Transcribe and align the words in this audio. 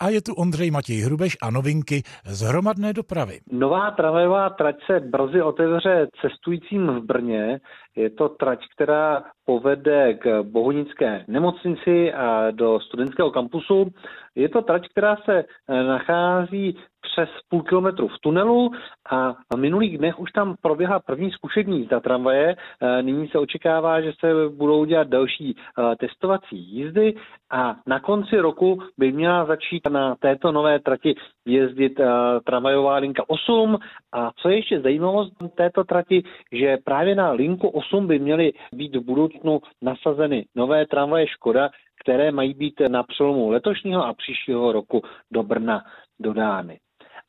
A 0.00 0.08
je 0.08 0.22
tu 0.22 0.34
Ondřej 0.34 0.70
Matěj 0.70 1.00
Hrubeš 1.00 1.36
a 1.42 1.50
novinky 1.50 2.02
z 2.24 2.40
hromadné 2.40 2.92
dopravy. 2.92 3.40
Nová 3.52 3.90
tramvajová 3.90 4.50
trať 4.50 4.76
se 4.86 5.00
brzy 5.00 5.42
otevře 5.42 6.08
cestujícím 6.20 6.86
v 6.86 7.04
Brně. 7.04 7.60
Je 7.96 8.10
to 8.10 8.28
trať, 8.28 8.58
která 8.74 9.22
povede 9.44 10.14
k 10.14 10.42
Bohunické 10.42 11.24
nemocnici 11.28 12.12
a 12.12 12.50
do 12.50 12.80
studentského 12.80 13.30
kampusu. 13.30 13.86
Je 14.34 14.48
to 14.48 14.62
trať, 14.62 14.88
která 14.88 15.16
se 15.24 15.44
nachází 15.68 16.76
přes 17.18 17.30
půl 17.48 17.62
kilometru 17.62 18.08
v 18.08 18.18
tunelu 18.18 18.70
a 19.10 19.32
v 19.32 19.56
minulých 19.56 19.98
dnech 19.98 20.20
už 20.20 20.32
tam 20.32 20.56
proběhla 20.62 21.00
první 21.00 21.30
zkušební 21.30 21.78
jízda 21.78 22.00
tramvaje. 22.00 22.56
E, 22.56 23.02
nyní 23.02 23.28
se 23.28 23.38
očekává, 23.38 24.00
že 24.00 24.12
se 24.20 24.48
budou 24.48 24.84
dělat 24.84 25.08
další 25.08 25.50
e, 25.50 25.96
testovací 25.96 26.56
jízdy 26.56 27.14
a 27.50 27.76
na 27.86 28.00
konci 28.00 28.38
roku 28.38 28.82
by 28.98 29.12
měla 29.12 29.44
začít 29.44 29.82
na 29.90 30.14
této 30.14 30.52
nové 30.52 30.78
trati 30.80 31.14
jezdit 31.46 32.00
e, 32.00 32.06
tramvajová 32.44 32.96
linka 32.96 33.22
8 33.26 33.78
a 34.12 34.30
co 34.36 34.48
je 34.48 34.56
ještě 34.56 34.80
zajímavost 34.80 35.32
této 35.54 35.84
trati, 35.84 36.22
že 36.52 36.76
právě 36.84 37.14
na 37.14 37.30
linku 37.30 37.68
8 37.68 38.06
by 38.06 38.18
měly 38.18 38.52
být 38.72 38.96
v 38.96 39.04
budoucnu 39.04 39.60
nasazeny 39.82 40.46
nové 40.54 40.86
tramvaje 40.86 41.26
Škoda, 41.26 41.70
které 42.00 42.32
mají 42.32 42.54
být 42.54 42.80
na 42.88 43.02
přelomu 43.02 43.50
letošního 43.50 44.06
a 44.06 44.14
příštího 44.14 44.72
roku 44.72 45.02
do 45.30 45.42
Brna 45.42 45.84
dodány. 46.20 46.78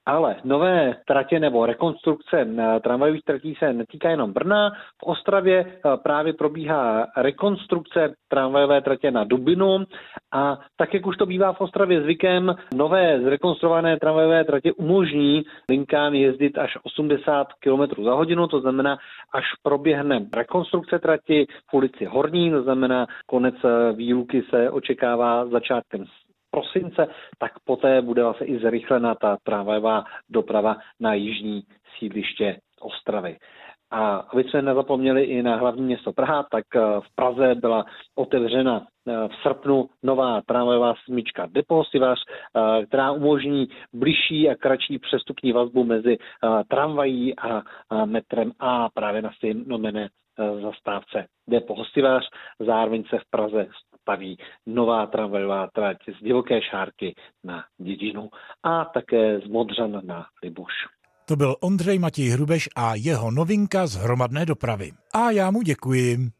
Ale 0.05 0.35
nové 0.43 0.95
tratě 1.07 1.39
nebo 1.39 1.65
rekonstrukce 1.65 2.41
eh, 2.41 2.79
tramvajových 2.79 3.23
tratí 3.23 3.55
se 3.55 3.73
netýká 3.73 4.09
jenom 4.09 4.33
Brna. 4.33 4.69
V 4.71 5.03
Ostravě 5.03 5.65
eh, 5.65 5.97
právě 6.03 6.33
probíhá 6.33 7.07
rekonstrukce 7.17 8.13
tramvajové 8.27 8.81
tratě 8.81 9.11
na 9.11 9.23
Dubinu 9.23 9.85
a 10.31 10.57
tak, 10.77 10.93
jak 10.93 11.05
už 11.05 11.17
to 11.17 11.25
bývá 11.25 11.53
v 11.53 11.61
Ostravě 11.61 12.01
zvykem, 12.01 12.55
nové 12.75 13.21
zrekonstruované 13.21 13.99
tramvajové 13.99 14.43
tratě 14.43 14.73
umožní 14.73 15.43
linkám 15.69 16.13
jezdit 16.13 16.57
až 16.57 16.77
80 16.83 17.47
km 17.59 18.03
za 18.03 18.13
hodinu, 18.13 18.47
to 18.47 18.61
znamená, 18.61 18.97
až 19.33 19.45
proběhne 19.63 20.25
rekonstrukce 20.33 20.99
trati 20.99 21.45
v 21.69 21.73
ulici 21.73 22.05
Horní, 22.05 22.51
to 22.51 22.63
znamená, 22.63 23.07
konec 23.25 23.55
eh, 23.65 23.93
výluky 23.93 24.43
se 24.49 24.69
očekává 24.69 25.45
začátkem 25.45 26.05
prosince, 26.51 27.07
tak 27.37 27.51
poté 27.65 28.01
bude 28.01 28.23
vlastně 28.23 28.47
i 28.47 28.59
zrychlena 28.59 29.15
ta 29.15 29.37
tramvajová 29.43 30.03
doprava 30.29 30.77
na 30.99 31.13
jižní 31.13 31.63
sídliště 31.99 32.59
Ostravy. 32.81 33.37
A 33.91 34.15
aby 34.15 34.43
jsme 34.43 34.61
nezapomněli 34.61 35.23
i 35.23 35.43
na 35.43 35.55
hlavní 35.55 35.81
město 35.81 36.13
Praha, 36.13 36.47
tak 36.51 36.63
eh, 36.75 36.79
v 36.79 37.15
Praze 37.15 37.55
byla 37.55 37.85
otevřena 38.15 38.85
eh, 39.07 39.27
v 39.27 39.35
srpnu 39.41 39.89
nová 40.03 40.41
tramvajová 40.41 40.93
smyčka 41.05 41.47
Depo 41.51 41.83
Sivař, 41.83 42.19
eh, 42.21 42.85
která 42.85 43.11
umožní 43.11 43.67
bližší 43.93 44.49
a 44.49 44.55
kratší 44.55 44.99
přestupní 44.99 45.51
vazbu 45.51 45.83
mezi 45.83 46.17
tramvají 46.67 47.39
a 47.39 47.61
metrem 48.05 48.51
A 48.59 48.89
právě 48.93 49.21
na 49.21 49.31
stejnomené 49.31 50.09
zastávce 50.61 51.25
Depo 51.47 51.75
Hostivář. 51.75 52.29
Zároveň 52.59 53.03
se 53.03 53.17
v 53.17 53.29
Praze 53.29 53.67
staví 54.09 54.37
nová 54.65 55.05
tramvajová 55.07 55.69
trať 55.69 55.97
z 56.19 56.23
divoké 56.23 56.61
šárky 56.61 57.13
na 57.43 57.63
Dědinu 57.77 58.29
a 58.63 58.85
také 58.85 59.39
z 59.39 59.47
Modřan 59.47 60.01
na 60.05 60.25
Libuš. 60.43 60.73
To 61.25 61.35
byl 61.35 61.55
Ondřej 61.61 61.99
Matěj 61.99 62.29
Hrubeš 62.29 62.69
a 62.75 62.95
jeho 62.95 63.31
novinka 63.31 63.87
z 63.87 63.95
hromadné 63.95 64.45
dopravy. 64.45 64.91
A 65.13 65.31
já 65.31 65.51
mu 65.51 65.61
děkuji. 65.61 66.31